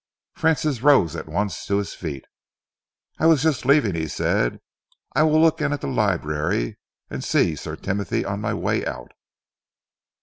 Francis 0.33 0.81
rose 0.81 1.15
at 1.15 1.27
once 1.27 1.67
to 1.67 1.77
his 1.77 1.93
feet. 1.93 2.25
"I 3.19 3.27
was 3.27 3.43
just 3.43 3.67
leaving," 3.67 3.93
he 3.93 4.07
said. 4.07 4.59
"I 5.15 5.21
will 5.21 5.39
look 5.39 5.61
in 5.61 5.73
at 5.73 5.81
the 5.81 5.87
library 5.87 6.79
and 7.11 7.23
see 7.23 7.55
Sir 7.55 7.75
Timothy 7.75 8.25
on 8.25 8.41
my 8.41 8.55
way 8.55 8.83
out." 8.83 9.11